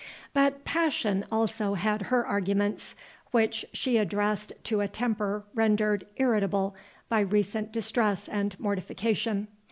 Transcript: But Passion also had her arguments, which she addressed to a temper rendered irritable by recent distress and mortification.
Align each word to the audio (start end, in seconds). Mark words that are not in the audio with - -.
But 0.33 0.65
Passion 0.65 1.25
also 1.31 1.75
had 1.75 2.01
her 2.09 2.25
arguments, 2.25 2.95
which 3.29 3.67
she 3.71 3.97
addressed 3.97 4.51
to 4.63 4.81
a 4.81 4.87
temper 4.87 5.43
rendered 5.53 6.07
irritable 6.15 6.73
by 7.07 7.19
recent 7.19 7.71
distress 7.71 8.27
and 8.27 8.59
mortification. 8.59 9.47